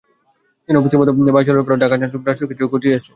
যেন 0.69 0.75
অফিসের 0.77 0.99
মতো 0.99 1.11
বাঁয়ে 1.27 1.47
চলাচল 1.47 1.65
করে 1.65 1.81
ঢাকার 1.83 1.99
যানজটযুক্ত 2.01 2.27
রাস্তায়ও 2.27 2.49
কিছুটা 2.51 2.71
গতি 2.73 2.87
আসে। 2.89 3.09